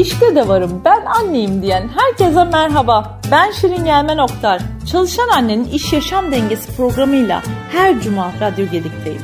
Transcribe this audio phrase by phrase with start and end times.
[0.00, 3.20] İşte de varım ben anneyim diyen herkese merhaba.
[3.30, 4.62] Ben Şirin Gelmen Oktar.
[4.92, 7.42] Çalışan Annenin İş Yaşam Dengesi programıyla
[7.72, 9.22] her cuma Radyo Gedik'teyim.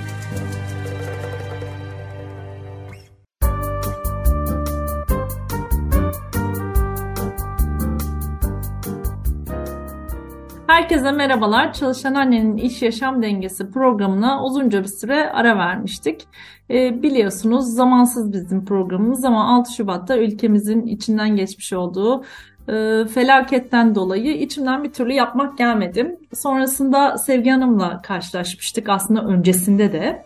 [10.66, 11.72] Herkese merhabalar.
[11.72, 16.28] Çalışan Annenin İş Yaşam Dengesi programına uzunca bir süre ara vermiştik.
[16.70, 22.24] E, biliyorsunuz zamansız bizim programımız ama 6 Şubat'ta ülkemizin içinden geçmiş olduğu
[22.68, 26.18] e, felaketten dolayı içimden bir türlü yapmak gelmedi.
[26.34, 30.24] Sonrasında Sevgi Hanım'la karşılaşmıştık aslında öncesinde de.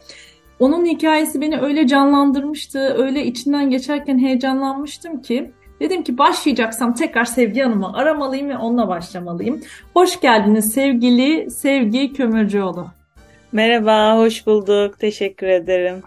[0.59, 7.61] Onun hikayesi beni öyle canlandırmıştı, öyle içinden geçerken heyecanlanmıştım ki Dedim ki başlayacaksam tekrar Sevgi
[7.61, 9.61] Hanım'ı aramalıyım ve onunla başlamalıyım.
[9.95, 12.87] Hoş geldiniz sevgili Sevgi Kömürcüoğlu.
[13.53, 14.99] Merhaba, hoş bulduk.
[14.99, 16.03] Teşekkür ederim.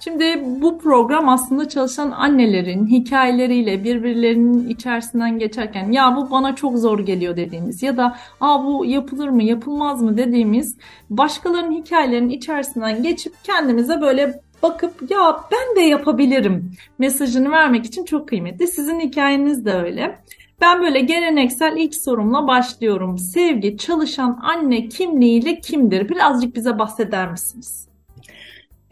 [0.00, 6.98] Şimdi bu program aslında çalışan annelerin hikayeleriyle birbirlerinin içerisinden geçerken ya bu bana çok zor
[7.00, 10.76] geliyor dediğimiz ya da Aa, bu yapılır mı yapılmaz mı dediğimiz
[11.10, 18.28] başkalarının hikayelerinin içerisinden geçip kendimize böyle bakıp ya ben de yapabilirim mesajını vermek için çok
[18.28, 18.66] kıymetli.
[18.66, 20.18] Sizin hikayeniz de öyle.
[20.60, 23.18] Ben böyle geleneksel ilk sorumla başlıyorum.
[23.18, 26.08] Sevgi çalışan anne kimliğiyle kimdir?
[26.08, 27.85] Birazcık bize bahseder misiniz?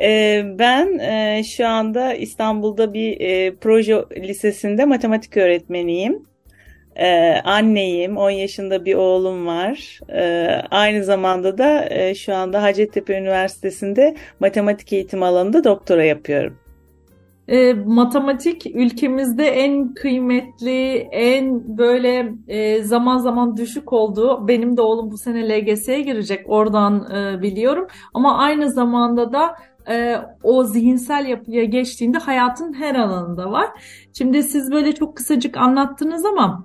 [0.01, 6.23] Ee, ben e, şu anda İstanbul'da bir e, proje lisesinde matematik öğretmeniyim.
[6.97, 10.01] Ee, anneyim, 10 yaşında bir oğlum var.
[10.09, 16.59] Ee, aynı zamanda da e, şu anda Hacettepe Üniversitesi'nde matematik eğitim alanında doktora yapıyorum.
[17.49, 25.11] E, matematik ülkemizde en kıymetli, en böyle e, zaman zaman düşük olduğu, benim de oğlum
[25.11, 27.87] bu sene LGS'ye girecek oradan e, biliyorum.
[28.15, 29.55] Ama aynı zamanda da
[29.89, 33.69] e, o zihinsel yapıya geçtiğinde hayatın her alanında var.
[34.13, 36.65] Şimdi siz böyle çok kısacık anlattınız ama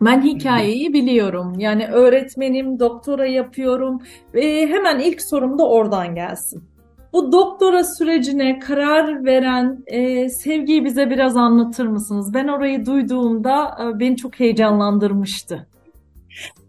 [0.00, 1.58] ben hikayeyi biliyorum.
[1.58, 4.02] Yani öğretmenim, doktora yapıyorum
[4.34, 6.64] ve hemen ilk sorum da oradan gelsin.
[7.12, 12.34] Bu doktora sürecine karar veren e, sevgiyi bize biraz anlatır mısınız?
[12.34, 15.66] Ben orayı duyduğumda e, beni çok heyecanlandırmıştı.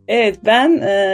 [0.08, 0.70] Evet ben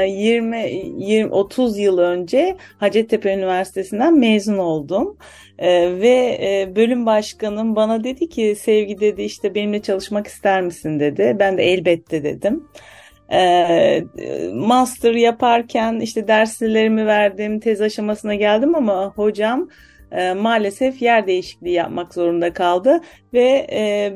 [0.07, 0.57] 20,
[0.97, 5.17] 20 30 yıl önce Hacettepe Üniversitesi'nden mezun oldum.
[5.59, 10.99] Ee, ve e, bölüm başkanım bana dedi ki Sevgi dedi işte benimle çalışmak ister misin
[10.99, 11.35] dedi.
[11.39, 12.67] Ben de elbette dedim.
[13.31, 14.03] Ee,
[14.53, 19.69] master yaparken işte derslerimi verdim, tez aşamasına geldim ama hocam
[20.13, 23.01] e, maalesef yer değişikliği yapmak zorunda kaldı.
[23.33, 24.13] Ve e,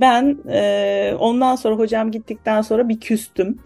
[0.00, 3.58] ben e, ondan sonra hocam gittikten sonra bir küstüm.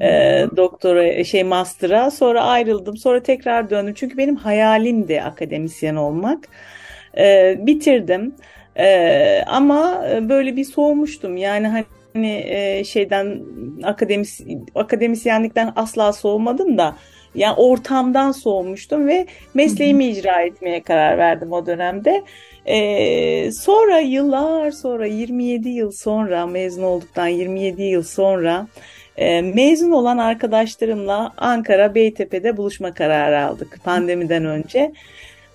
[0.00, 2.10] E, doktora şey master'a.
[2.10, 2.96] Sonra ayrıldım.
[2.96, 3.94] Sonra tekrar döndüm.
[3.94, 6.48] Çünkü benim hayalimdi akademisyen olmak.
[7.18, 8.34] E, bitirdim.
[8.78, 11.36] E, ama böyle bir soğumuştum.
[11.36, 13.42] Yani hani hani şeyden
[13.82, 14.40] akademis
[14.74, 16.96] akademisyenlikten asla soğumadım da
[17.34, 22.24] yani ortamdan soğumuştum ve mesleğimi icra etmeye karar verdim o dönemde.
[22.66, 28.66] Ee, sonra yıllar sonra 27 yıl sonra mezun olduktan 27 yıl sonra
[29.16, 34.92] e, mezun olan arkadaşlarımla Ankara Beytepe'de buluşma kararı aldık pandemiden önce.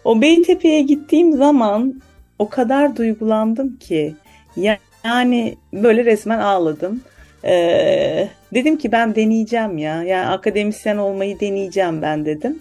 [0.03, 2.01] O Beytepe'ye gittiğim zaman
[2.39, 4.15] o kadar duygulandım ki
[5.03, 7.01] yani böyle resmen ağladım.
[7.45, 10.03] Ee, dedim ki ben deneyeceğim ya.
[10.03, 12.59] Yani akademisyen olmayı deneyeceğim ben dedim.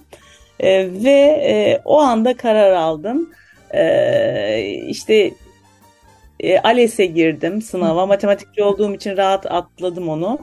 [0.61, 3.31] Ee, ve e, o anda karar aldım.
[3.75, 5.31] Ee, işte
[6.41, 8.07] e, ALES'e girdim sınava.
[8.07, 10.39] Matematikçi olduğum için rahat atladım onu.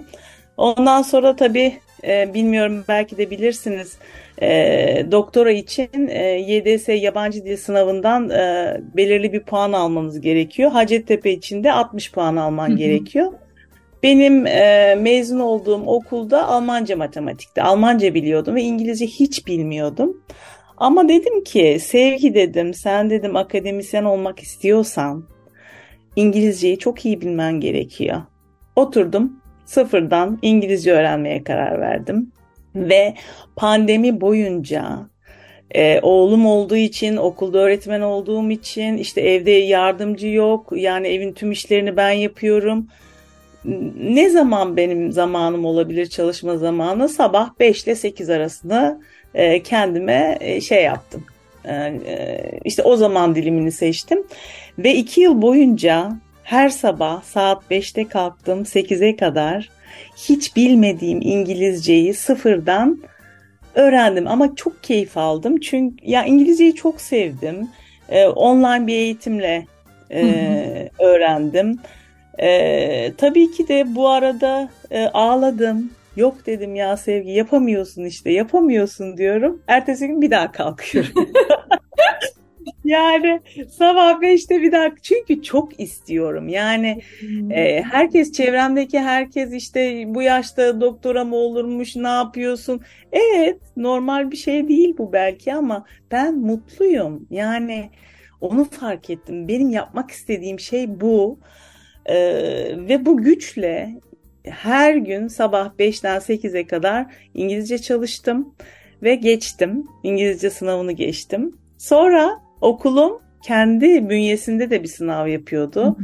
[0.58, 3.98] Ondan sonra tabii e, bilmiyorum belki de bilirsiniz
[4.42, 10.72] e, doktora için e, YDS yabancı dil sınavından e, belirli bir puan almanız gerekiyor.
[10.72, 13.32] Hacettepe için de 60 puan alman gerekiyor.
[14.04, 17.62] Benim e, mezun olduğum okulda Almanca matematikti.
[17.62, 20.22] Almanca biliyordum ve İngilizce hiç bilmiyordum.
[20.78, 25.28] Ama dedim ki sevgi dedim sen dedim akademisyen olmak istiyorsan
[26.16, 28.22] İngilizceyi çok iyi bilmen gerekiyor.
[28.76, 32.32] Oturdum sıfırdan İngilizce öğrenmeye karar verdim.
[32.76, 33.14] Ve
[33.56, 35.12] pandemi boyunca
[35.76, 40.70] ee, oğlum olduğu için, okulda öğretmen olduğum için, işte evde yardımcı yok.
[40.76, 42.88] Yani evin tüm işlerini ben yapıyorum
[44.00, 47.10] ne zaman benim zamanım olabilir çalışma zamanı?
[47.10, 49.00] Sabah 5 ile 8 arasında
[49.34, 51.24] e, kendime e, şey yaptım.
[51.66, 54.24] E, e, işte o zaman dilimini seçtim.
[54.80, 56.12] Ve 2 yıl boyunca
[56.44, 59.70] her sabah saat 5'te kalktım 8'e kadar
[60.18, 63.02] hiç bilmediğim İngilizceyi sıfırdan
[63.76, 67.70] öğrendim ama çok keyif aldım çünkü ya İngilizceyi çok sevdim.
[68.10, 69.66] Ee, online bir eğitimle
[70.12, 71.80] e, öğrendim
[72.42, 75.92] Ee, tabii ki de bu arada e, ağladım.
[76.16, 79.62] Yok dedim ya Sevgi yapamıyorsun işte yapamıyorsun diyorum.
[79.68, 81.30] Ertesi gün bir daha kalkıyorum.
[82.86, 83.40] Yani
[83.70, 86.48] sabah 5'te bir daha çünkü çok istiyorum.
[86.48, 87.52] Yani hmm.
[87.52, 92.82] e, herkes çevremdeki herkes işte bu yaşta doktora mı olurmuş ne yapıyorsun?
[93.12, 97.28] Evet normal bir şey değil bu belki ama ben mutluyum.
[97.30, 97.90] Yani
[98.42, 99.48] onu fark ettim.
[99.48, 101.40] Benim yapmak istediğim şey bu.
[102.06, 102.16] E,
[102.88, 103.90] ve bu güçle
[104.44, 108.56] her gün sabah 5'ten 8'e kadar İngilizce çalıştım
[109.04, 109.88] ve geçtim.
[110.04, 111.52] İngilizce sınavını geçtim.
[111.78, 115.98] Sonra okulum kendi bünyesinde de bir sınav yapıyordu.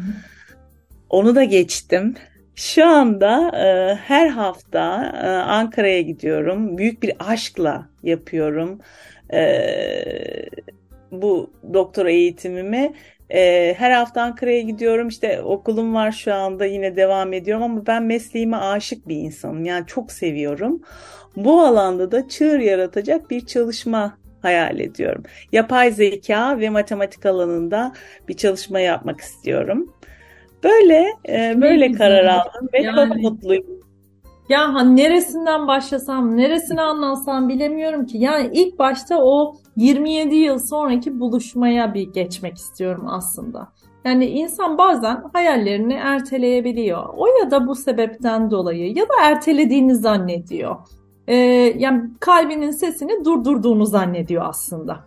[1.09, 2.15] Onu da geçtim.
[2.55, 6.77] Şu anda e, her hafta e, Ankara'ya gidiyorum.
[6.77, 8.79] Büyük bir aşkla yapıyorum
[9.33, 9.39] e,
[11.11, 12.93] bu doktora eğitimimi.
[13.29, 15.07] E, her hafta Ankara'ya gidiyorum.
[15.07, 19.65] İşte okulum var şu anda yine devam ediyorum ama ben mesleğime aşık bir insanım.
[19.65, 20.81] Yani çok seviyorum.
[21.35, 25.23] Bu alanda da çığır yaratacak bir çalışma hayal ediyorum.
[25.51, 27.93] Yapay zeka ve matematik alanında
[28.27, 29.93] bir çalışma yapmak istiyorum.
[30.63, 33.86] Böyle e, böyle karar aldım ve yani, çok mutluyum.
[34.49, 38.17] Ya hani neresinden başlasam, neresini anlatsam bilemiyorum ki.
[38.17, 43.67] Yani ilk başta o 27 yıl sonraki buluşmaya bir geçmek istiyorum aslında.
[44.05, 47.03] Yani insan bazen hayallerini erteleyebiliyor.
[47.17, 50.75] O ya da bu sebepten dolayı ya da ertelediğini zannediyor
[51.27, 51.35] e,
[51.77, 55.05] yani kalbinin sesini durdurduğunu zannediyor aslında.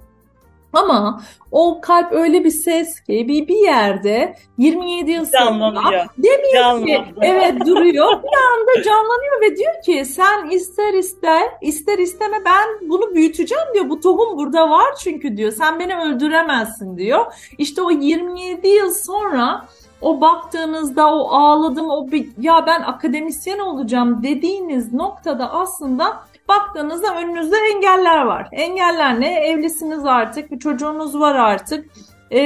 [0.72, 5.82] Ama o kalp öyle bir ses ki bir, bir yerde 27 yıl sonra
[6.18, 8.22] demiyor ki evet duruyor.
[8.22, 13.88] Bir anda canlanıyor ve diyor ki sen ister ister ister isteme ben bunu büyüteceğim diyor.
[13.88, 15.52] Bu tohum burada var çünkü diyor.
[15.52, 17.32] Sen beni öldüremezsin diyor.
[17.58, 19.66] İşte o 27 yıl sonra
[20.00, 27.56] o baktığınızda o ağladım o bir, ya ben akademisyen olacağım dediğiniz noktada aslında baktığınızda önünüzde
[27.74, 28.48] engeller var.
[28.52, 29.34] Engeller ne?
[29.34, 31.86] Evlisiniz artık, bir çocuğunuz var artık.
[32.30, 32.40] Ee,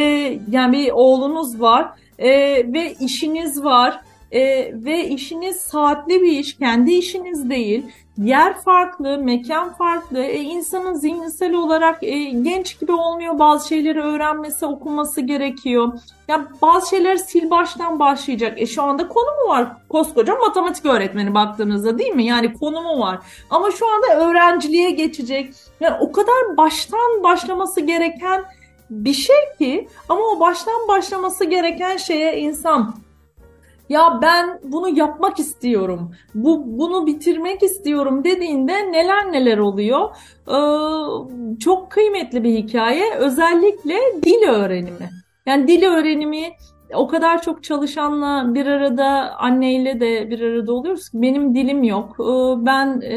[0.50, 2.30] yani bir oğlunuz var ee,
[2.72, 4.00] ve işiniz var.
[4.32, 7.84] Ee, ve işiniz saatli bir iş, kendi işiniz değil.
[8.18, 10.22] Yer farklı, mekan farklı.
[10.22, 13.38] E, insanın zihinsel olarak e, genç gibi olmuyor.
[13.38, 15.92] Bazı şeyleri öğrenmesi, okuması gerekiyor.
[16.28, 18.62] Ya bazı şeyler sil baştan başlayacak.
[18.62, 19.68] E şu anda konumu var.
[19.88, 22.24] Koskoca matematik öğretmeni baktığınızda değil mi?
[22.24, 23.18] Yani konumu var.
[23.50, 25.54] Ama şu anda öğrenciliğe geçecek.
[25.80, 28.44] Yani o kadar baştan başlaması gereken
[28.90, 32.94] bir şey ki ama o baştan başlaması gereken şeye insan
[33.88, 40.16] ya ben bunu yapmak istiyorum, bu bunu bitirmek istiyorum dediğinde neler neler oluyor.
[40.48, 43.14] Ee, çok kıymetli bir hikaye.
[43.14, 45.10] Özellikle dil öğrenimi.
[45.46, 46.52] Yani dil öğrenimi
[46.94, 52.16] o kadar çok çalışanla bir arada anneyle de bir arada oluyoruz ki benim dilim yok.
[52.20, 53.16] Ee, ben e,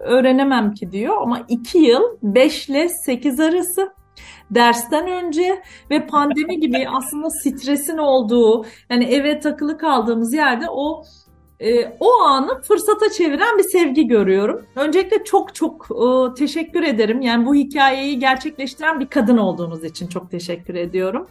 [0.00, 3.92] öğrenemem ki diyor ama 2 yıl 5 ile 8 arası
[4.50, 11.02] dersten önce ve pandemi gibi aslında stresin olduğu yani eve takılı kaldığımız yerde o
[11.60, 14.66] e, o anı fırsata çeviren bir sevgi görüyorum.
[14.76, 17.20] Öncelikle çok çok e, teşekkür ederim.
[17.20, 21.26] Yani bu hikayeyi gerçekleştiren bir kadın olduğunuz için çok teşekkür ediyorum.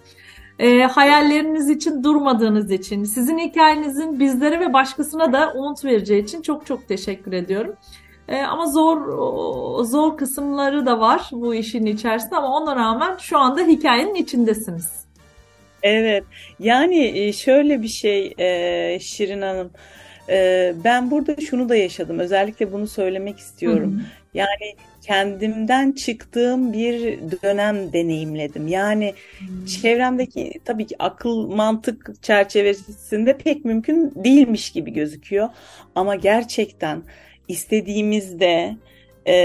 [0.60, 6.66] E, hayalleriniz için durmadığınız için, sizin hikayenizin bizlere ve başkasına da umut vereceği için çok
[6.66, 7.76] çok teşekkür ediyorum.
[8.28, 8.98] E, ama zor
[9.86, 15.06] zor kısımları da var bu işin içerisinde ama ona rağmen şu anda hikayenin içindesiniz.
[15.84, 16.24] Evet
[16.60, 19.72] yani e, şöyle bir şey e, Şirin Hanım
[20.30, 23.94] e, ben burada şunu da yaşadım özellikle bunu söylemek istiyorum.
[23.94, 24.06] Hı hı.
[24.34, 28.68] Yani kendimden çıktığım bir dönem deneyimledim.
[28.68, 29.66] Yani hmm.
[29.66, 35.50] çevremdeki tabii ki akıl mantık çerçevesinde pek mümkün değilmiş gibi gözüküyor.
[35.96, 37.02] Ama gerçekten
[37.48, 38.76] istediğimizde
[39.28, 39.36] e,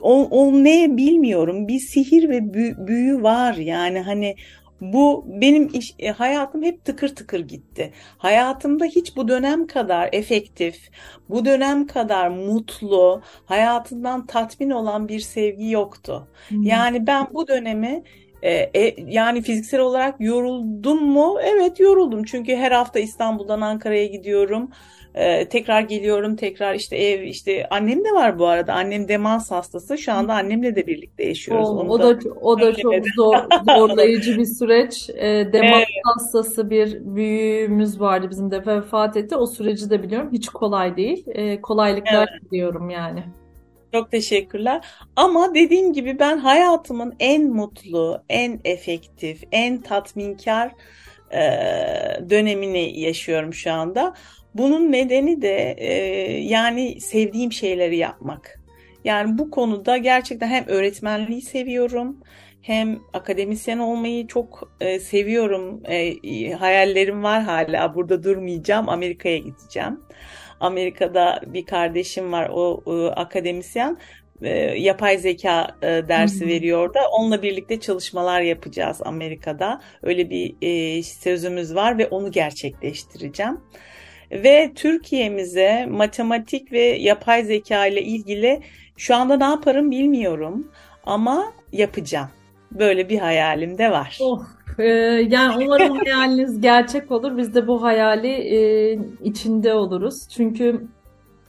[0.00, 2.54] o, o ne bilmiyorum bir sihir ve
[2.86, 4.36] büyü var yani hani
[4.80, 7.92] bu benim iş, e, hayatım hep tıkır tıkır gitti.
[8.18, 10.90] Hayatımda hiç bu dönem kadar efektif,
[11.28, 16.28] bu dönem kadar mutlu, hayatından tatmin olan bir sevgi yoktu.
[16.48, 16.62] Hmm.
[16.62, 18.02] Yani ben bu dönemi
[18.42, 21.38] e, e, yani fiziksel olarak yoruldum mu?
[21.42, 22.24] Evet yoruldum.
[22.24, 24.70] Çünkü her hafta İstanbul'dan Ankara'ya gidiyorum.
[25.16, 29.98] Ee, tekrar geliyorum tekrar işte ev işte annem de var bu arada annem demans hastası
[29.98, 31.68] şu anda annemle de birlikte yaşıyoruz.
[31.68, 33.36] O, o da, o da çok zor,
[33.76, 35.10] zorlayıcı bir süreç.
[35.10, 36.04] E, demans evet.
[36.04, 39.36] hastası bir büyüğümüz vardı bizim de vefat etti.
[39.36, 41.24] O süreci de biliyorum hiç kolay değil.
[41.26, 42.50] E, kolaylıklar evet.
[42.50, 43.24] diliyorum yani.
[43.92, 44.86] Çok teşekkürler.
[45.16, 50.72] Ama dediğim gibi ben hayatımın en mutlu, en efektif, en tatminkar
[51.32, 51.40] e,
[52.30, 54.14] dönemini yaşıyorum şu anda.
[54.54, 55.92] Bunun nedeni de e,
[56.40, 58.60] yani sevdiğim şeyleri yapmak.
[59.04, 62.16] Yani bu konuda gerçekten hem öğretmenliği seviyorum
[62.62, 65.82] hem akademisyen olmayı çok e, seviyorum.
[65.84, 67.94] E, hayallerim var hala.
[67.94, 68.88] Burada durmayacağım.
[68.88, 70.00] Amerika'ya gideceğim.
[70.60, 72.50] Amerika'da bir kardeşim var.
[72.52, 73.98] O e, akademisyen
[74.42, 76.48] e, yapay zeka e, dersi Hı-hı.
[76.48, 79.80] veriyor da onunla birlikte çalışmalar yapacağız Amerika'da.
[80.02, 83.60] Öyle bir e, sözümüz var ve onu gerçekleştireceğim.
[84.30, 88.60] Ve Türkiye'mize matematik ve yapay zeka ile ilgili
[88.96, 90.72] şu anda ne yaparım bilmiyorum
[91.04, 92.30] ama yapacağım.
[92.72, 94.18] Böyle bir hayalim de var.
[94.20, 94.42] Oh,
[94.78, 94.88] e,
[95.28, 97.36] yani umarım hayaliniz gerçek olur.
[97.36, 98.92] Biz de bu hayali e,
[99.24, 100.28] içinde oluruz.
[100.28, 100.86] Çünkü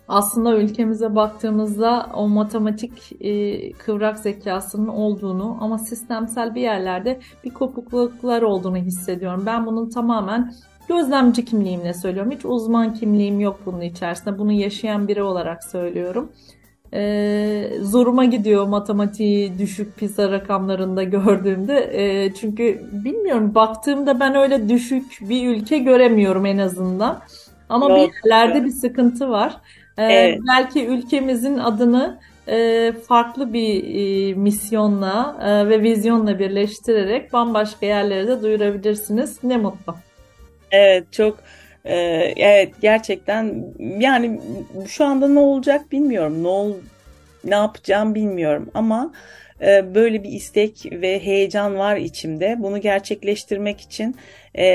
[0.08, 8.42] aslında ülkemize baktığımızda o matematik e, kıvrak zekasının olduğunu ama sistemsel bir yerlerde bir kopukluklar
[8.42, 9.44] olduğunu hissediyorum.
[9.46, 10.54] Ben bunun tamamen
[10.90, 12.32] gözlemci kimliğimle söylüyorum.
[12.32, 14.40] Hiç uzman kimliğim yok bunun içerisinde.
[14.40, 16.32] Bunu yaşayan biri olarak söylüyorum.
[16.94, 21.90] E, zoruma gidiyor matematiği düşük PISA rakamlarında gördüğümde.
[21.94, 27.20] E, çünkü bilmiyorum baktığımda ben öyle düşük bir ülke göremiyorum en azından.
[27.70, 27.98] Ama Yok.
[27.98, 29.58] bir yerlerde bir sıkıntı var.
[29.98, 30.40] E, evet.
[30.48, 38.42] Belki ülkemizin adını e, farklı bir e, misyonla e, ve vizyonla birleştirerek bambaşka yerlere de
[38.42, 39.44] duyurabilirsiniz.
[39.44, 39.96] Ne mutlu.
[40.72, 41.38] Evet çok
[41.88, 43.66] ee, evet gerçekten
[44.00, 44.42] yani
[44.88, 46.44] şu anda ne olacak bilmiyorum.
[46.44, 46.74] Ne ol,
[47.44, 49.14] ne yapacağım bilmiyorum ama
[49.62, 52.56] e, böyle bir istek ve heyecan var içimde.
[52.60, 54.16] Bunu gerçekleştirmek için
[54.56, 54.66] e,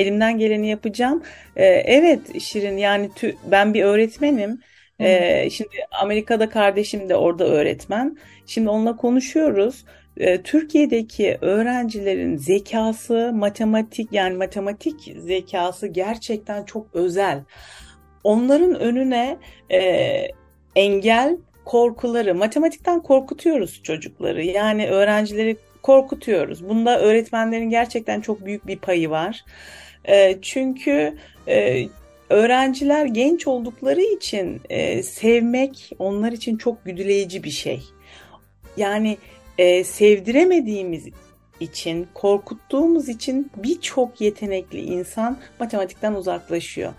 [0.00, 1.22] elimden geleni yapacağım.
[1.56, 4.60] E, evet Şirin yani tü, ben bir öğretmenim.
[5.00, 5.70] Ee, şimdi
[6.02, 8.18] Amerika'da kardeşim de orada öğretmen.
[8.46, 9.84] Şimdi onunla konuşuyoruz.
[10.18, 17.42] Ee, Türkiye'deki öğrencilerin zekası, matematik yani matematik zekası gerçekten çok özel.
[18.24, 19.36] Onların önüne
[19.70, 19.80] e,
[20.76, 24.44] engel korkuları, matematikten korkutuyoruz çocukları.
[24.44, 26.68] Yani öğrencileri korkutuyoruz.
[26.68, 29.44] Bunda öğretmenlerin gerçekten çok büyük bir payı var.
[30.04, 31.86] E, çünkü e,
[32.30, 37.82] öğrenciler genç oldukları için e, sevmek onlar için çok güdüleyici bir şey.
[38.76, 39.16] Yani
[39.58, 41.08] e, sevdiremediğimiz
[41.60, 46.92] için, korkuttuğumuz için birçok yetenekli insan matematikten uzaklaşıyor.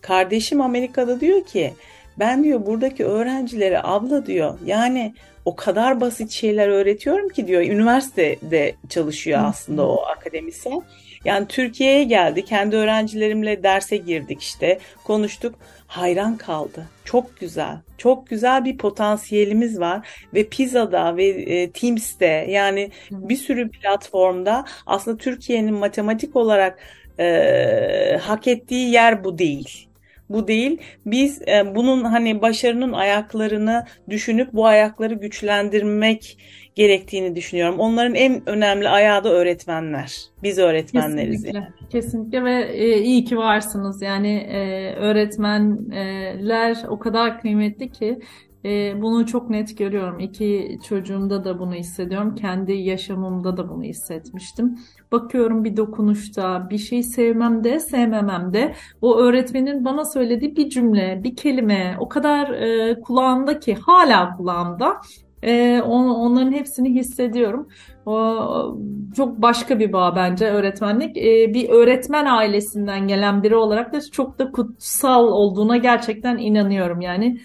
[0.00, 1.72] Kardeşim Amerika'da diyor ki
[2.18, 8.74] ben diyor buradaki öğrencilere abla diyor yani o kadar basit şeyler öğretiyorum ki diyor üniversitede
[8.88, 10.82] çalışıyor aslında o akademisyen.
[11.24, 15.54] Yani Türkiye'ye geldi kendi öğrencilerimle derse girdik işte konuştuk
[15.86, 16.86] hayran kaldı.
[17.04, 17.76] Çok güzel.
[17.98, 25.16] Çok güzel bir potansiyelimiz var ve Pizza'da ve e, Teams'te yani bir sürü platformda aslında
[25.16, 26.78] Türkiye'nin matematik olarak
[27.18, 29.88] e, hak ettiği yer bu değil
[30.28, 30.78] bu değil.
[31.06, 36.38] Biz e, bunun hani başarının ayaklarını düşünüp bu ayakları güçlendirmek
[36.76, 37.78] gerektiğini düşünüyorum.
[37.78, 40.16] Onların en önemli ayağı da öğretmenler.
[40.42, 41.42] Biz öğretmenleriz.
[41.42, 41.58] Kesinlikle.
[41.58, 41.68] Yani.
[41.90, 44.02] Kesinlikle ve e, iyi ki varsınız.
[44.02, 48.18] Yani e, öğretmenler o kadar kıymetli ki
[48.64, 50.20] e, bunu çok net görüyorum.
[50.20, 52.34] İki çocuğumda da bunu hissediyorum.
[52.34, 54.78] Kendi yaşamımda da bunu hissetmiştim.
[55.12, 61.20] Bakıyorum bir dokunuşta, bir şey sevmem de sevmemem de o öğretmenin bana söylediği bir cümle,
[61.24, 65.00] bir kelime o kadar e, kulağımda ki hala kulağımda
[65.42, 67.68] e, on, onların hepsini hissediyorum.
[68.06, 68.76] O,
[69.16, 71.16] çok başka bir bağ bence öğretmenlik.
[71.16, 77.00] E, bir öğretmen ailesinden gelen biri olarak da çok da kutsal olduğuna gerçekten inanıyorum.
[77.00, 77.40] Yani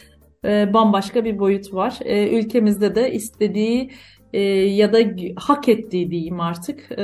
[0.45, 2.00] e, bambaşka bir boyut var.
[2.05, 3.91] E, ülkemizde de istediği
[4.33, 5.00] e, ya da
[5.36, 6.98] hak ettiği diyeyim artık e,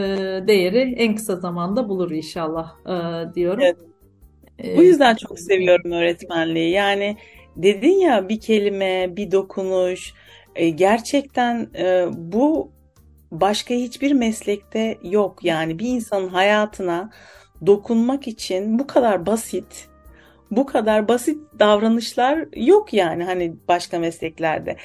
[0.48, 3.64] değeri en kısa zamanda bulur inşallah e, diyorum.
[3.64, 3.78] Evet.
[4.78, 6.72] Bu yüzden çok seviyorum öğretmenliği.
[6.72, 7.18] Yani
[7.56, 10.14] dedin ya bir kelime, bir dokunuş,
[10.58, 12.72] e, gerçekten e, bu
[13.32, 15.44] başka hiçbir meslekte yok.
[15.44, 17.10] Yani bir insanın hayatına
[17.66, 19.88] dokunmak için bu kadar basit,
[20.52, 24.78] bu kadar basit davranışlar yok yani hani başka mesleklerde.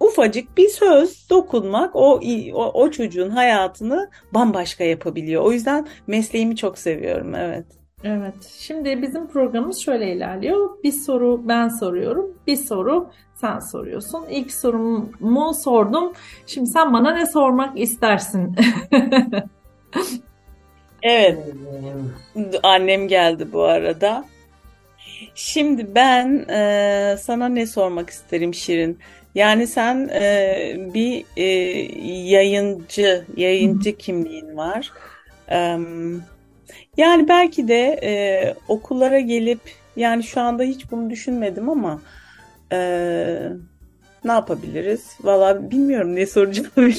[0.00, 2.20] Ufacık bir söz dokunmak o
[2.54, 5.42] o, o çocuğun hayatını bambaşka yapabiliyor.
[5.42, 7.66] O yüzden mesleğimi çok seviyorum evet.
[8.06, 8.34] Evet.
[8.58, 10.82] Şimdi bizim programımız şöyle ilerliyor.
[10.84, 12.34] Bir soru ben soruyorum.
[12.46, 14.26] Bir soru sen soruyorsun.
[14.30, 16.12] İlk sorumu sordum.
[16.46, 18.56] Şimdi sen bana ne sormak istersin?
[21.02, 21.38] evet.
[22.62, 24.24] Annem geldi bu arada.
[25.34, 28.98] Şimdi ben e, sana ne sormak isterim Şirin?
[29.34, 31.44] Yani sen e, bir e,
[32.30, 34.92] yayıncı, yayıncı kimliğin var.
[35.50, 35.78] E,
[36.96, 38.12] Yani belki de e,
[38.68, 39.60] okullara gelip
[39.96, 42.00] yani şu anda hiç bunu düşünmedim ama
[42.72, 42.78] e,
[44.24, 45.16] ne yapabiliriz?
[45.22, 46.70] Valla bilmiyorum ne soracağımı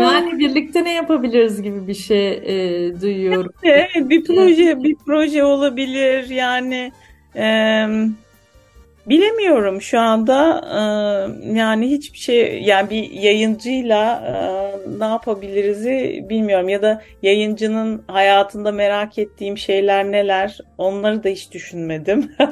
[0.00, 3.52] yani birlikte ne yapabiliriz gibi bir şey e, duyuyorum.
[3.62, 6.92] Evet, bir proje bir proje olabilir yani
[7.36, 7.86] e,
[9.06, 10.80] bilemiyorum şu anda e,
[11.56, 14.34] yani hiçbir şey yani bir yayıncıyla e,
[14.98, 15.86] ne yapabiliriz
[16.28, 22.32] bilmiyorum ya da yayıncının hayatında merak ettiğim şeyler neler onları da hiç düşünmedim.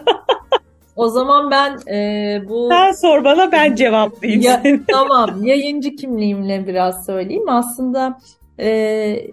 [0.97, 2.69] O zaman ben e, bu...
[2.69, 4.43] Sen sor bana ben cevaplayayım.
[4.43, 7.49] Ya, tamam yayıncı kimliğimle biraz söyleyeyim.
[7.49, 8.19] Aslında
[8.61, 9.27] e,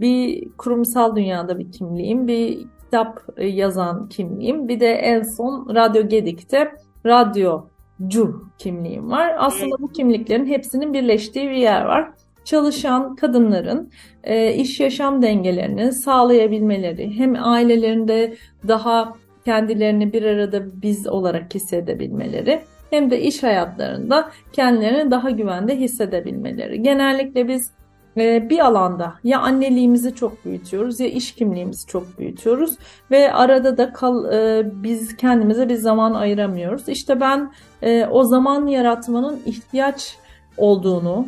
[0.00, 2.58] bir kurumsal dünyada bir kimliğim, bir
[2.92, 6.72] kitap yazan kimliğim, bir de en son Radyo Gedik'te
[7.06, 9.34] radyocu kimliğim var.
[9.38, 12.10] Aslında bu kimliklerin hepsinin birleştiği bir yer var.
[12.44, 13.90] Çalışan kadınların
[14.24, 18.34] e, iş yaşam dengelerini sağlayabilmeleri, hem ailelerinde
[18.68, 26.82] daha kendilerini bir arada biz olarak hissedebilmeleri hem de iş hayatlarında kendilerini daha güvende hissedebilmeleri.
[26.82, 27.81] Genellikle biz e,
[28.16, 32.78] bir alanda ya anneliğimizi çok büyütüyoruz ya iş kimliğimizi çok büyütüyoruz
[33.10, 36.88] ve arada da kal, e, biz kendimize bir zaman ayıramıyoruz.
[36.88, 37.52] İşte ben
[37.82, 40.16] e, o zaman yaratmanın ihtiyaç
[40.56, 41.26] olduğunu,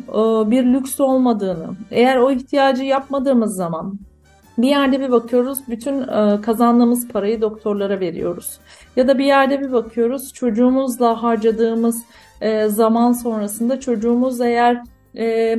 [0.51, 3.99] bir lüks olmadığını, eğer o ihtiyacı yapmadığımız zaman
[4.57, 8.59] bir yerde bir bakıyoruz bütün e, kazandığımız parayı doktorlara veriyoruz.
[8.95, 12.03] Ya da bir yerde bir bakıyoruz çocuğumuzla harcadığımız
[12.41, 14.83] e, zaman sonrasında çocuğumuz eğer
[15.17, 15.57] e,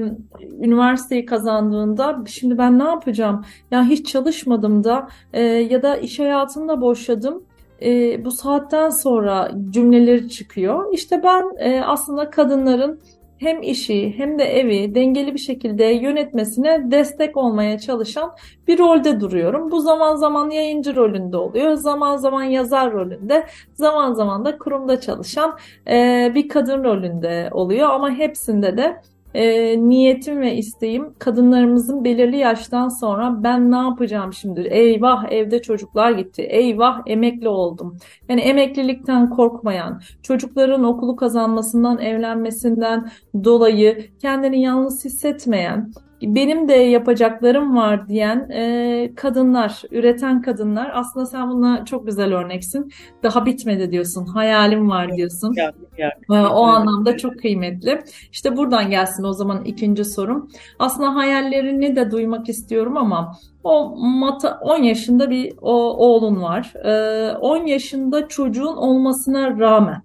[0.60, 3.44] üniversiteyi kazandığında şimdi ben ne yapacağım?
[3.70, 7.44] Ya hiç çalışmadım da e, ya da iş hayatımda boşladım.
[7.82, 10.92] E, bu saatten sonra cümleleri çıkıyor.
[10.92, 13.00] İşte ben e, aslında kadınların
[13.38, 18.32] hem işi hem de evi dengeli bir şekilde yönetmesine destek olmaya çalışan
[18.68, 19.70] bir rolde duruyorum.
[19.70, 25.58] Bu zaman zaman yayıncı rolünde oluyor, zaman zaman yazar rolünde, zaman zaman da kurumda çalışan
[26.34, 29.00] bir kadın rolünde oluyor ama hepsinde de
[29.36, 34.60] e, niyetim ve isteğim kadınlarımızın belirli yaştan sonra ben ne yapacağım şimdi?
[34.60, 36.42] Eyvah evde çocuklar gitti.
[36.42, 37.96] Eyvah emekli oldum.
[38.28, 43.10] Yani emeklilikten korkmayan, çocukların okulu kazanmasından, evlenmesinden
[43.44, 45.92] dolayı kendini yalnız hissetmeyen,
[46.34, 50.90] benim de yapacaklarım var diyen e, kadınlar, üreten kadınlar.
[50.94, 52.92] Aslında sen buna çok güzel örneksin.
[53.22, 55.54] Daha bitmedi diyorsun, hayalim var diyorsun.
[55.54, 56.50] Yok, yok, yok.
[56.52, 58.02] O anlamda çok kıymetli.
[58.32, 60.50] İşte buradan gelsin o zaman ikinci sorum.
[60.78, 66.72] Aslında hayallerini de duymak istiyorum ama o mata 10 yaşında bir o, oğlun var.
[66.84, 70.02] E, 10 yaşında çocuğun olmasına rağmen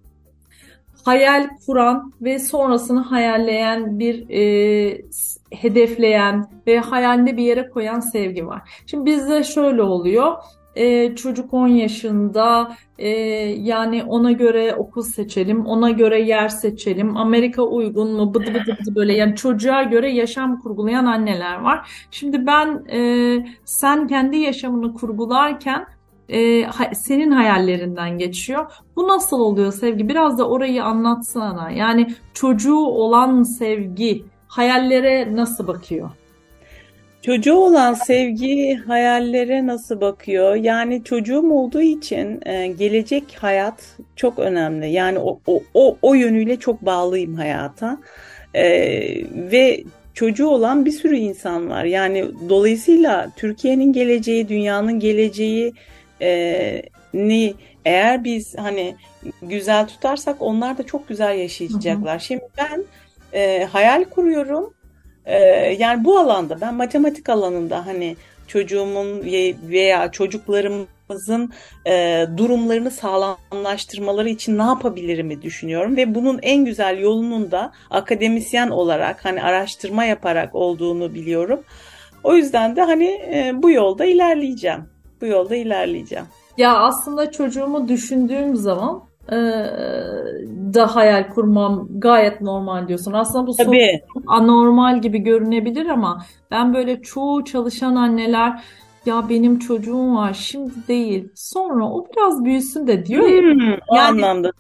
[1.05, 5.01] hayal kuran ve sonrasını hayalleyen bir e,
[5.51, 8.61] hedefleyen ve hayalinde bir yere koyan sevgi var.
[8.85, 10.33] Şimdi bizde şöyle oluyor.
[10.75, 13.09] Ee, çocuk 10 yaşında e,
[13.59, 18.95] yani ona göre okul seçelim, ona göre yer seçelim, Amerika uygun mu bıdı bıdı bıdı
[18.95, 21.89] böyle yani çocuğa göre yaşam kurgulayan anneler var.
[22.11, 22.99] Şimdi ben e,
[23.65, 25.85] sen kendi yaşamını kurgularken
[26.29, 28.71] e, senin hayallerinden geçiyor.
[28.95, 30.09] Bu nasıl oluyor Sevgi?
[30.09, 31.71] Biraz da orayı anlatsana.
[31.71, 36.09] Yani çocuğu olan Sevgi hayallere nasıl bakıyor?
[37.21, 40.55] Çocuğu olan sevgi hayallere nasıl bakıyor?
[40.55, 44.91] Yani çocuğum olduğu için e, gelecek hayat çok önemli.
[44.91, 47.97] Yani o, o, o, o yönüyle çok bağlıyım hayata.
[48.53, 48.63] E,
[49.51, 49.83] ve
[50.13, 51.83] çocuğu olan bir sürü insan var.
[51.83, 55.73] Yani dolayısıyla Türkiye'nin geleceği, dünyanın geleceği
[56.21, 56.81] e,
[57.13, 57.53] ni
[57.85, 58.95] eğer biz hani
[59.41, 62.13] güzel tutarsak onlar da çok güzel yaşayacaklar.
[62.13, 62.25] Hı hı.
[62.25, 62.83] Şimdi ben
[63.33, 64.73] e, hayal kuruyorum.
[65.25, 65.37] E,
[65.79, 68.15] yani bu alanda ben matematik alanında hani
[68.47, 69.23] çocuğumun
[69.69, 71.51] veya çocuklarımızın
[71.87, 79.25] e, durumlarını sağlamlaştırmaları için ne yapabilirimi düşünüyorum ve bunun en güzel yolunun da akademisyen olarak
[79.25, 81.63] hani araştırma yaparak olduğunu biliyorum.
[82.23, 84.89] O yüzden de hani e, bu yolda ilerleyeceğim.
[85.21, 86.25] Bu yolda ilerleyeceğim.
[86.57, 89.03] Ya aslında çocuğumu düşündüğüm zaman
[90.73, 93.13] da hayal kurmam gayet normal diyorsun.
[93.13, 94.01] Aslında bu Tabii.
[94.27, 98.63] anormal gibi görünebilir ama ben böyle çoğu çalışan anneler
[99.05, 103.41] ya benim çocuğum var şimdi değil sonra o biraz büyüsün de diyor ya.
[103.41, 104.51] Hmm, yani, anlamda.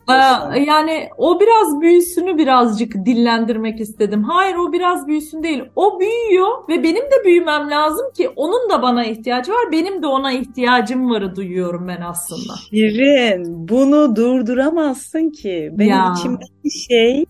[0.55, 4.23] E, yani o biraz büyüsünü birazcık dillendirmek istedim.
[4.23, 5.63] Hayır o biraz büyüsün değil.
[5.75, 9.71] O büyüyor ve benim de büyümem lazım ki onun da bana ihtiyacı var.
[9.71, 12.53] Benim de ona ihtiyacım varı duyuyorum ben aslında.
[12.69, 15.69] Şirin bunu durduramazsın ki.
[15.73, 16.13] Benim ya.
[16.17, 17.25] içimdeki şey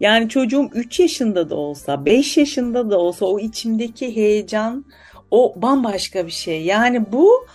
[0.00, 4.84] Yani çocuğum 3 yaşında da olsa, 5 yaşında da olsa o içimdeki heyecan
[5.34, 6.62] o bambaşka bir şey.
[6.62, 7.46] Yani bu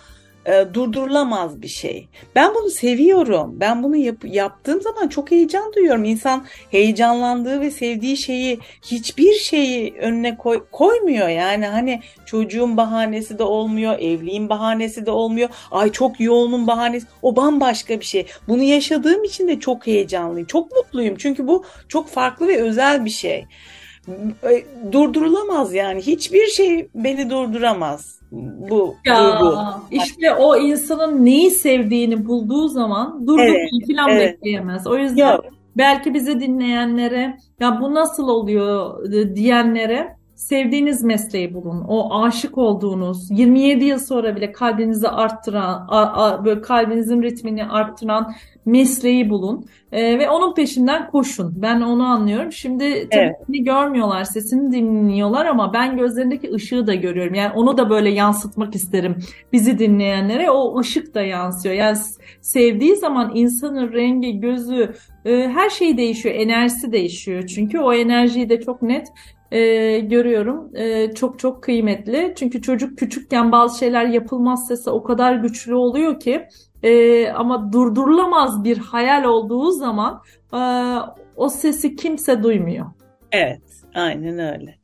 [0.46, 2.08] e, durdurulamaz bir şey.
[2.34, 3.56] Ben bunu seviyorum.
[3.60, 6.04] Ben bunu yap, yaptığım zaman çok heyecan duyuyorum.
[6.04, 11.28] İnsan heyecanlandığı ve sevdiği şeyi hiçbir şeyi önüne koy, koymuyor.
[11.28, 15.48] Yani hani çocuğun bahanesi de olmuyor, evliliğin bahanesi de olmuyor.
[15.70, 17.06] Ay çok yoğunun bahanesi.
[17.22, 18.26] O bambaşka bir şey.
[18.48, 20.46] Bunu yaşadığım için de çok heyecanlıyım.
[20.46, 21.16] Çok mutluyum.
[21.18, 23.46] Çünkü bu çok farklı ve özel bir şey.
[24.08, 26.00] E, durdurulamaz yani.
[26.00, 29.58] Hiçbir şey beni durduramaz bu ya, duygu.
[29.90, 34.34] İşte o insanın neyi sevdiğini bulduğu zaman durduğunu evet, falan evet.
[34.34, 34.86] bekleyemez.
[34.86, 35.44] O yüzden Yok.
[35.76, 41.84] belki bizi dinleyenlere ya bu nasıl oluyor diyenlere sevdiğiniz mesleği bulun.
[41.88, 48.34] O aşık olduğunuz, 27 yıl sonra bile kalbinizi arttıran, a, a, böyle kalbinizin ritmini arttıran
[48.66, 51.52] mesleği bulun e, ve onun peşinden koşun.
[51.56, 52.52] Ben onu anlıyorum.
[52.52, 53.36] Şimdi tabii evet.
[53.46, 57.34] seni görmüyorlar, sesini dinliyorlar ama ben gözlerindeki ışığı da görüyorum.
[57.34, 59.16] Yani onu da böyle yansıtmak isterim
[59.52, 60.50] bizi dinleyenlere.
[60.50, 61.74] O ışık da yansıyor.
[61.74, 61.96] Yani
[62.40, 64.94] sevdiği zaman insanın rengi, gözü,
[65.24, 67.46] e, her şey değişiyor, enerjisi değişiyor.
[67.46, 69.06] Çünkü o enerjiyi de çok net
[69.52, 70.76] e, görüyorum.
[70.76, 72.34] E, çok çok kıymetli.
[72.36, 76.46] Çünkü çocuk küçükken bazı şeyler yapılmaz sesi o kadar güçlü oluyor ki
[76.82, 80.60] e, ama durdurulamaz bir hayal olduğu zaman e,
[81.36, 82.86] o sesi kimse duymuyor.
[83.32, 83.62] Evet,
[83.94, 84.74] aynen öyle.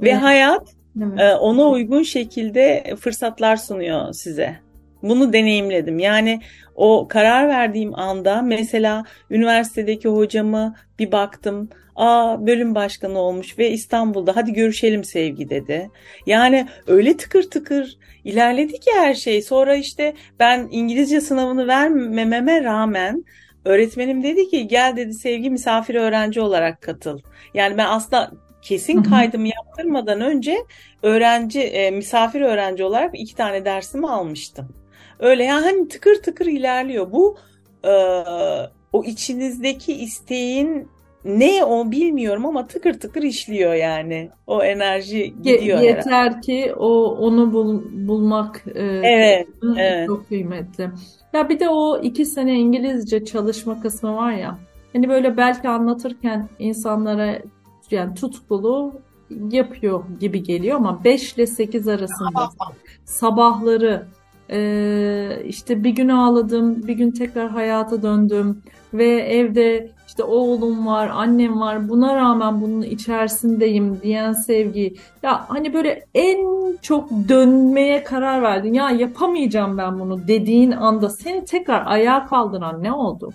[0.00, 0.22] Ve evet.
[0.22, 1.20] hayat evet.
[1.20, 4.56] E, ona uygun şekilde fırsatlar sunuyor size.
[5.02, 5.98] Bunu deneyimledim.
[5.98, 6.40] Yani
[6.74, 11.68] o karar verdiğim anda mesela üniversitedeki hocamı bir baktım.
[11.96, 15.90] Aa bölüm başkanı olmuş ve İstanbul'da hadi görüşelim sevgi dedi.
[16.26, 19.42] Yani öyle tıkır tıkır ilerledi ki her şey.
[19.42, 23.24] Sonra işte ben İngilizce sınavını vermememe rağmen
[23.64, 27.18] öğretmenim dedi ki gel dedi sevgi misafir öğrenci olarak katıl.
[27.54, 30.56] Yani ben aslında kesin kaydımı yaptırmadan önce
[31.02, 34.68] öğrenci e, misafir öğrenci olarak iki tane dersimi almıştım.
[35.18, 37.12] Öyle yani hani tıkır tıkır ilerliyor.
[37.12, 37.38] Bu
[37.84, 37.92] e,
[38.92, 40.88] o içinizdeki isteğin
[41.26, 44.30] ne o bilmiyorum ama tıkır tıkır işliyor yani.
[44.46, 45.80] O enerji gidiyor.
[45.80, 46.40] Yeter herhalde.
[46.40, 50.06] ki o onu bul, bulmak e, evet, evet.
[50.06, 50.90] çok kıymetli.
[51.32, 54.58] Ya bir de o iki sene İngilizce çalışma kısmı var ya.
[54.92, 57.38] Hani böyle belki anlatırken insanlara
[57.90, 58.92] yani tutkulu
[59.50, 62.50] yapıyor gibi geliyor ama 5 ile 8 arasında
[63.04, 64.06] sabahları
[64.50, 68.62] ee, işte bir gün ağladım, bir gün tekrar hayata döndüm
[68.94, 74.94] ve evde işte oğlum var, annem var, buna rağmen bunun içerisindeyim diyen sevgi.
[75.22, 76.38] Ya hani böyle en
[76.82, 78.74] çok dönmeye karar verdin.
[78.74, 83.32] Ya yapamayacağım ben bunu dediğin anda seni tekrar ayağa kaldıran ne oldu?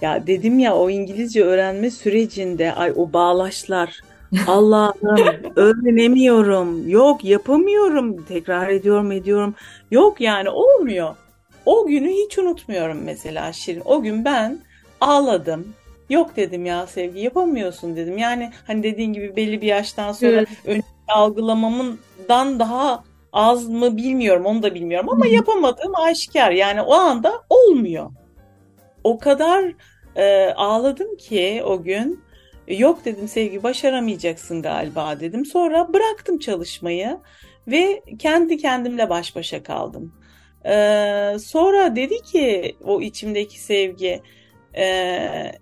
[0.00, 4.00] Ya dedim ya o İngilizce öğrenme sürecinde ay o bağlaşlar
[4.46, 5.18] Allah'ım
[5.56, 6.88] öğrenemiyorum.
[6.88, 8.22] Yok yapamıyorum.
[8.22, 9.54] Tekrar ediyorum ediyorum.
[9.90, 11.14] Yok yani olmuyor.
[11.66, 13.82] O günü hiç unutmuyorum mesela Şirin.
[13.84, 14.58] O gün ben
[15.00, 15.74] ağladım.
[16.10, 18.18] Yok dedim ya sevgi yapamıyorsun dedim.
[18.18, 20.48] Yani hani dediğin gibi belli bir yaştan sonra evet.
[20.64, 26.50] ön algılamamından daha az mı bilmiyorum onu da bilmiyorum ama yapamadığım aşikar.
[26.50, 28.10] Yani o anda olmuyor.
[29.04, 29.72] O kadar
[30.16, 32.28] e, ağladım ki o gün
[32.68, 35.46] Yok dedim Sevgi başaramayacaksın galiba dedim.
[35.46, 37.18] Sonra bıraktım çalışmayı
[37.68, 40.12] ve kendi kendimle baş başa kaldım.
[40.66, 44.22] Ee, sonra dedi ki o içimdeki sevgi
[44.76, 45.52] e,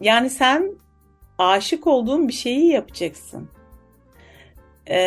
[0.00, 0.72] yani sen
[1.38, 3.48] aşık olduğun bir şeyi yapacaksın
[4.86, 4.98] e,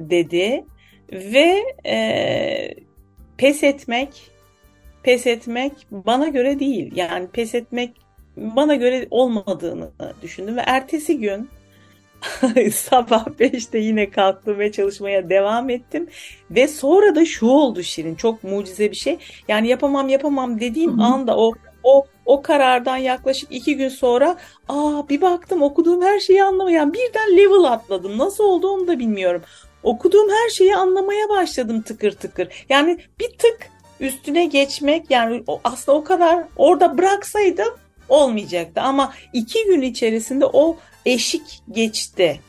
[0.00, 0.64] dedi
[1.12, 2.74] ve e,
[3.36, 4.30] pes etmek
[5.02, 7.90] pes etmek bana göre değil yani pes etmek
[8.36, 9.90] bana göre olmadığını
[10.22, 11.48] düşündüm ve ertesi gün
[12.72, 16.06] sabah 5'te yine kalktım ve çalışmaya devam ettim.
[16.50, 19.18] Ve sonra da şu oldu Şirin çok mucize bir şey.
[19.48, 21.02] Yani yapamam yapamam dediğim Hı-hı.
[21.02, 21.54] anda o
[21.84, 24.36] o o karardan yaklaşık iki gün sonra
[24.68, 28.18] aa bir baktım okuduğum her şeyi anlamayan birden level atladım.
[28.18, 29.42] Nasıl oldu onu da bilmiyorum.
[29.82, 32.48] Okuduğum her şeyi anlamaya başladım tıkır tıkır.
[32.68, 33.58] Yani bir tık
[34.00, 37.74] üstüne geçmek yani aslında o kadar orada bıraksaydım
[38.08, 38.80] olmayacaktı.
[38.80, 42.40] Ama iki gün içerisinde o eşik geçti.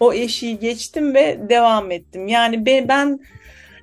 [0.00, 2.28] O eşiği geçtim ve devam ettim.
[2.28, 3.20] Yani ben,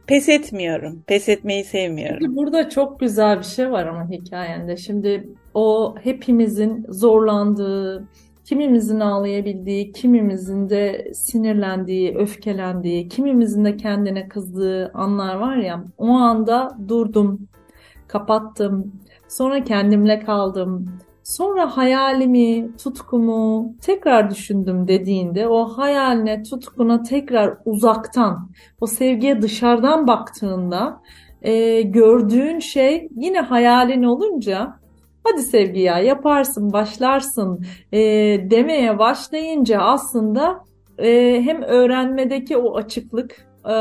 [0.07, 1.03] pes etmiyorum.
[1.07, 2.17] Pes etmeyi sevmiyorum.
[2.19, 4.77] Peki burada çok güzel bir şey var ama hikayende.
[4.77, 8.07] Şimdi o hepimizin zorlandığı,
[8.43, 15.85] kimimizin ağlayabildiği, kimimizin de sinirlendiği, öfkelendiği, kimimizin de kendine kızdığı anlar var ya.
[15.97, 17.47] O anda durdum,
[18.07, 18.93] kapattım,
[19.27, 28.49] sonra kendimle kaldım Sonra hayalimi, tutkumu tekrar düşündüm dediğinde o hayaline, tutkuna tekrar uzaktan,
[28.81, 31.01] o sevgiye dışarıdan baktığında
[31.41, 34.79] e, gördüğün şey yine hayalin olunca
[35.23, 37.99] hadi sevgi ya yaparsın, başlarsın e,
[38.51, 40.63] demeye başlayınca aslında
[40.97, 43.75] e, hem öğrenmedeki o açıklık, e,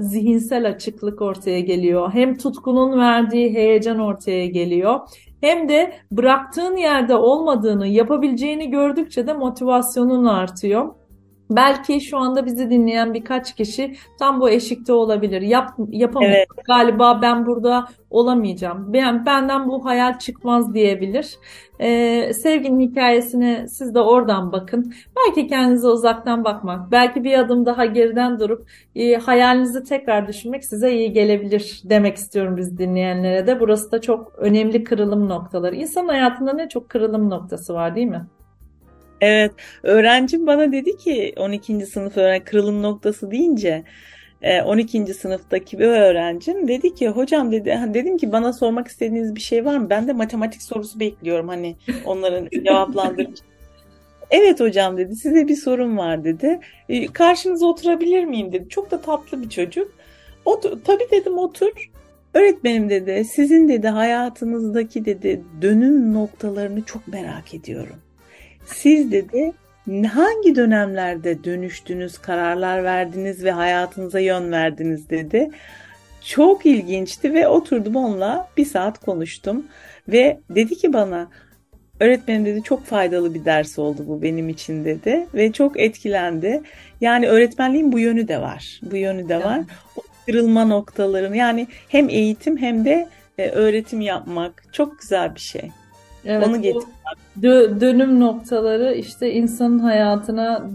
[0.00, 2.10] zihinsel açıklık ortaya geliyor.
[2.12, 5.00] Hem tutkunun verdiği heyecan ortaya geliyor.
[5.40, 10.94] Hem de bıraktığın yerde olmadığını, yapabileceğini gördükçe de motivasyonun artıyor.
[11.50, 15.42] Belki şu anda bizi dinleyen birkaç kişi tam bu eşikte olabilir.
[15.42, 16.36] Yap, yapamıyorum.
[16.36, 16.66] Evet.
[16.66, 18.92] Galiba ben burada olamayacağım.
[18.92, 21.38] Ben, benden bu hayal çıkmaz diyebilir.
[21.80, 24.94] Ee, sevginin hikayesine siz de oradan bakın.
[25.16, 30.92] Belki kendinize uzaktan bakmak, belki bir adım daha geriden durup e, hayalinizi tekrar düşünmek size
[30.92, 33.60] iyi gelebilir demek istiyorum biz dinleyenlere de.
[33.60, 35.76] Burası da çok önemli kırılım noktaları.
[35.76, 38.26] İnsan hayatında ne çok kırılım noktası var değil mi?
[39.20, 39.52] Evet,
[39.82, 41.86] öğrencim bana dedi ki 12.
[41.86, 43.84] sınıf öğren kırılım noktası deyince
[44.64, 45.02] 12.
[45.02, 49.64] E, sınıftaki bir öğrencim dedi ki hocam dedi dedim ki bana sormak istediğiniz bir şey
[49.64, 49.90] var mı?
[49.90, 53.42] Ben de matematik sorusu bekliyorum hani onların cevaplandırıcı.
[54.30, 56.60] evet hocam dedi size bir sorum var dedi.
[56.88, 58.68] E, karşınıza oturabilir miyim dedi.
[58.68, 59.92] Çok da tatlı bir çocuk.
[60.44, 61.90] Otur, tabii dedim otur.
[62.34, 67.96] Öğretmenim dedi sizin dedi hayatınızdaki dedi dönüm noktalarını çok merak ediyorum.
[68.64, 69.52] Siz dedi
[70.12, 75.50] hangi dönemlerde dönüştünüz, kararlar verdiniz ve hayatınıza yön verdiniz dedi.
[76.24, 79.66] Çok ilginçti ve oturdum onunla bir saat konuştum
[80.08, 81.28] ve dedi ki bana
[82.00, 86.62] öğretmenim dedi çok faydalı bir ders oldu bu benim için dedi ve çok etkilendi.
[87.00, 88.80] Yani öğretmenliğin bu yönü de var.
[88.82, 89.60] Bu yönü de var.
[89.96, 95.70] O kırılma noktalarını yani hem eğitim hem de e, öğretim yapmak çok güzel bir şey.
[96.24, 96.82] Evet, Onu getir.
[97.42, 100.70] Dö dönüm noktaları işte insanın hayatına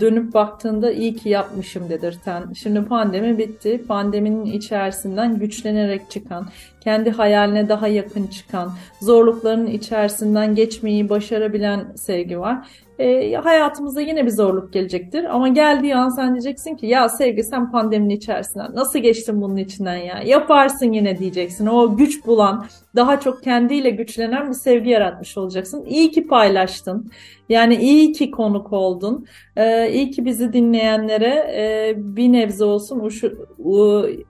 [0.00, 2.52] dönüp baktığında iyi ki yapmışım dedirten.
[2.52, 3.84] Şimdi pandemi bitti.
[3.88, 6.46] Pandeminin içerisinden güçlenerek çıkan,
[6.80, 12.68] kendi hayaline daha yakın çıkan, zorlukların içerisinden geçmeyi başarabilen sevgi var
[13.00, 15.24] e, hayatımıza yine bir zorluk gelecektir.
[15.24, 19.96] Ama geldiği an sen diyeceksin ki ya sevgi sen pandeminin içerisinden nasıl geçtin bunun içinden
[19.96, 21.66] ya yaparsın yine diyeceksin.
[21.66, 25.84] O güç bulan daha çok kendiyle güçlenen bir sevgi yaratmış olacaksın.
[25.84, 27.10] İyi ki paylaştın.
[27.48, 29.26] Yani iyi ki konuk oldun.
[29.56, 33.48] Ee, iyi ki bizi dinleyenlere e, bir nebze olsun uşu,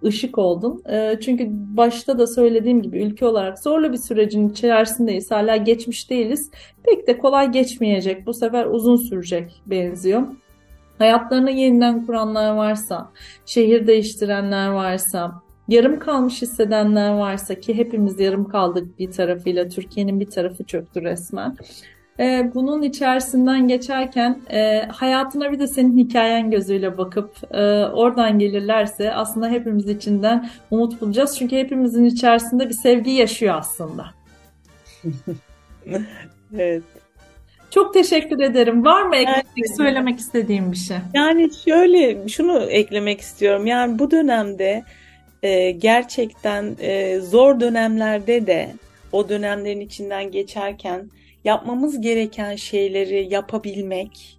[0.05, 0.83] ışık oldun.
[0.93, 5.31] E, çünkü başta da söylediğim gibi ülke olarak zorlu bir sürecin içerisindeyiz.
[5.31, 6.51] Hala geçmiş değiliz.
[6.91, 8.27] Pek de kolay geçmeyecek.
[8.27, 10.23] Bu sefer uzun sürecek benziyor.
[10.99, 13.11] Hayatlarını yeniden kuranlar varsa,
[13.47, 20.31] şehir değiştirenler varsa, yarım kalmış hissedenler varsa ki hepimiz yarım kaldık bir tarafıyla Türkiye'nin bir
[20.31, 21.57] tarafı çöktü resmen.
[22.21, 29.15] Ee, bunun içerisinden geçerken e, hayatına bir de senin hikayen gözüyle bakıp e, oradan gelirlerse
[29.15, 31.39] aslında hepimiz içinden umut bulacağız.
[31.39, 34.07] Çünkü hepimizin içerisinde bir sevgi yaşıyor aslında.
[36.55, 36.83] evet.
[37.71, 38.85] Çok teşekkür ederim.
[38.85, 39.77] Var mı eklemek, evet.
[39.77, 40.97] söylemek istediğim bir şey?
[41.15, 43.67] Yani şöyle şunu eklemek istiyorum.
[43.67, 44.85] Yani bu dönemde
[45.43, 48.71] e, gerçekten e, zor dönemlerde de
[49.13, 51.11] o dönemlerin içinden geçerken
[51.45, 54.39] yapmamız gereken şeyleri yapabilmek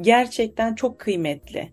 [0.00, 1.68] gerçekten çok kıymetli.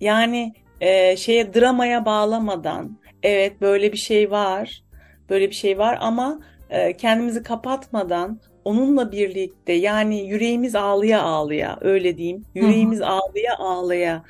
[0.00, 4.82] Yani e, şeye dramaya bağlamadan evet böyle bir şey var,
[5.30, 6.40] böyle bir şey var ama
[6.70, 13.06] e, kendimizi kapatmadan onunla birlikte yani yüreğimiz ağlıya ağlıya öyle diyeyim yüreğimiz Hı.
[13.06, 14.22] ağlıya ağlıya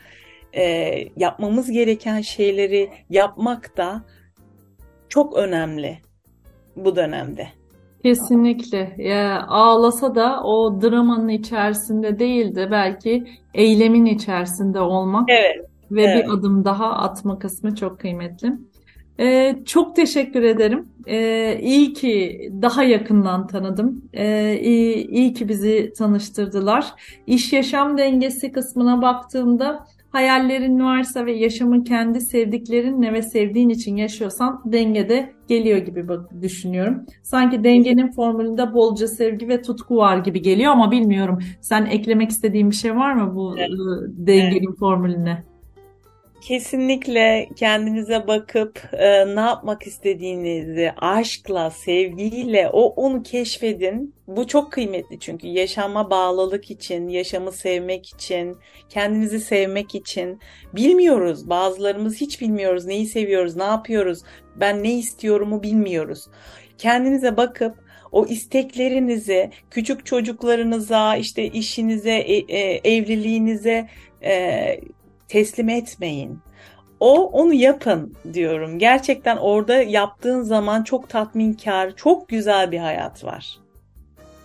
[0.53, 4.03] e, yapmamız gereken şeyleri yapmak da
[5.09, 5.99] çok önemli
[6.77, 7.49] bu dönemde.
[8.03, 8.94] Kesinlikle.
[8.99, 16.25] Ya, ağlasa da o dramanın içerisinde değil de belki eylemin içerisinde olmak evet, ve evet.
[16.25, 18.53] bir adım daha atma kısmı çok kıymetli.
[19.20, 20.88] Ee, çok teşekkür ederim.
[21.07, 24.05] Ee, iyi ki daha yakından tanıdım.
[24.12, 26.87] Ee, iyi, iyi ki bizi tanıştırdılar.
[27.26, 34.62] İş yaşam dengesi kısmına baktığımda hayallerin varsa ve yaşamı kendi sevdiklerinle ve sevdiğin için yaşıyorsan
[34.64, 36.05] dengede geliyor gibi
[36.42, 37.07] düşünüyorum.
[37.22, 41.38] Sanki dengenin formülünde bolca sevgi ve tutku var gibi geliyor ama bilmiyorum.
[41.61, 43.70] Sen eklemek istediğin bir şey var mı bu evet.
[43.70, 44.79] Iı, dengenin evet.
[44.79, 45.44] formülüne?
[46.46, 54.14] Kesinlikle kendinize bakıp e, ne yapmak istediğinizi aşkla, sevgiyle o onu keşfedin.
[54.26, 58.56] Bu çok kıymetli çünkü yaşama bağlılık için, yaşamı sevmek için,
[58.88, 60.40] kendinizi sevmek için
[60.74, 61.50] bilmiyoruz.
[61.50, 64.22] Bazılarımız hiç bilmiyoruz neyi seviyoruz, ne yapıyoruz,
[64.56, 66.24] ben ne istiyorumu bilmiyoruz.
[66.78, 67.74] Kendinize bakıp
[68.12, 73.88] o isteklerinizi küçük çocuklarınıza, işte işinize, e, e, evliliğinize
[74.22, 74.80] e,
[75.28, 76.38] teslim etmeyin.
[77.00, 78.78] O onu yapın diyorum.
[78.78, 83.58] Gerçekten orada yaptığın zaman çok tatminkar, çok güzel bir hayat var.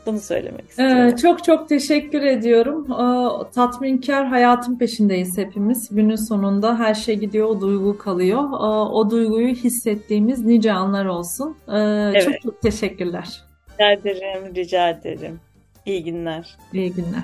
[0.06, 1.08] Bunu söylemek istiyorum.
[1.08, 2.88] Ee, çok çok teşekkür ediyorum.
[2.92, 5.90] Ee, tatminkar hayatın peşindeyiz hepimiz.
[5.92, 8.44] Günün sonunda her şey gidiyor, o duygu kalıyor.
[8.44, 11.58] Ee, o duyguyu hissettiğimiz nice anlar olsun.
[11.68, 12.24] Ee, evet.
[12.24, 13.42] Çok çok teşekkürler.
[13.74, 15.40] Rica ederim, rica ederim.
[15.86, 16.58] İyi günler.
[16.74, 17.24] İyi günler.